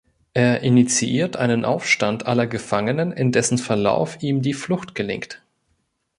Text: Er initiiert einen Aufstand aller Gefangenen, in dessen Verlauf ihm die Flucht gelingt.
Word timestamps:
Er 0.33 0.61
initiiert 0.61 1.37
einen 1.37 1.63
Aufstand 1.63 2.25
aller 2.25 2.47
Gefangenen, 2.47 3.11
in 3.11 3.31
dessen 3.31 3.59
Verlauf 3.59 4.17
ihm 4.23 4.41
die 4.41 4.55
Flucht 4.55 4.95
gelingt. 4.95 5.43